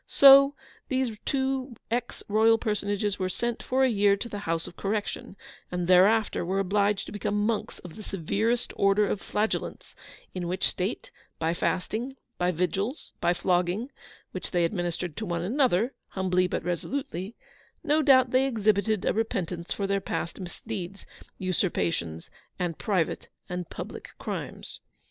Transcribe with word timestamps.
So 0.07 0.55
these 0.87 1.15
two 1.25 1.75
Ex 1.91 2.23
Royal 2.27 2.57
personages 2.57 3.19
were 3.19 3.29
sent 3.29 3.61
for 3.61 3.83
a 3.83 3.87
year 3.87 4.17
to 4.17 4.27
the 4.27 4.39
House 4.49 4.65
of 4.65 4.75
Correction, 4.75 5.35
and 5.71 5.85
thereafter 5.87 6.43
were 6.43 6.57
obliged 6.57 7.05
to 7.05 7.11
become 7.11 7.45
monks 7.45 7.77
of 7.77 7.95
the 7.95 8.01
severest 8.01 8.73
Order 8.75 9.05
of 9.05 9.21
Flagellants, 9.21 9.95
in 10.33 10.47
which 10.47 10.67
state, 10.67 11.11
by 11.37 11.53
fasting, 11.53 12.15
by 12.39 12.49
vigils, 12.49 13.13
by 13.21 13.35
flogging 13.35 13.91
(which 14.31 14.49
they 14.49 14.65
administered 14.65 15.15
to 15.17 15.25
one 15.27 15.43
another, 15.43 15.93
humbly 16.07 16.47
but 16.47 16.63
resolutely), 16.63 17.35
no 17.83 18.01
doubt 18.01 18.31
they 18.31 18.47
exhibited 18.47 19.05
a 19.05 19.13
repentance 19.13 19.71
for 19.71 19.85
their 19.85 20.01
past 20.01 20.39
misdeeds, 20.39 21.05
usurpations, 21.37 22.31
and 22.57 22.79
private 22.79 23.27
and 23.47 23.69
public 23.69 24.09
crimes. 24.17 24.81